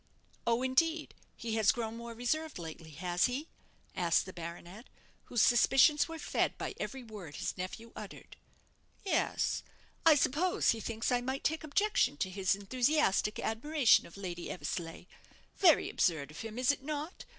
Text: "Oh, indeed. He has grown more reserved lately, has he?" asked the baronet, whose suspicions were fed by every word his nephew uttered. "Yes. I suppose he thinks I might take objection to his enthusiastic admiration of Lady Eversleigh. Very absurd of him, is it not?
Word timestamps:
"Oh, 0.47 0.63
indeed. 0.63 1.13
He 1.37 1.53
has 1.57 1.71
grown 1.71 1.95
more 1.95 2.15
reserved 2.15 2.57
lately, 2.57 2.89
has 2.89 3.25
he?" 3.25 3.47
asked 3.95 4.25
the 4.25 4.33
baronet, 4.33 4.87
whose 5.25 5.43
suspicions 5.43 6.07
were 6.07 6.17
fed 6.17 6.57
by 6.57 6.73
every 6.79 7.03
word 7.03 7.35
his 7.35 7.55
nephew 7.55 7.91
uttered. 7.95 8.35
"Yes. 9.05 9.61
I 10.03 10.15
suppose 10.15 10.71
he 10.71 10.79
thinks 10.79 11.11
I 11.11 11.21
might 11.21 11.43
take 11.43 11.63
objection 11.63 12.17
to 12.17 12.31
his 12.31 12.55
enthusiastic 12.55 13.37
admiration 13.37 14.07
of 14.07 14.17
Lady 14.17 14.49
Eversleigh. 14.49 15.05
Very 15.57 15.87
absurd 15.87 16.31
of 16.31 16.39
him, 16.39 16.57
is 16.57 16.71
it 16.71 16.81
not? 16.81 17.25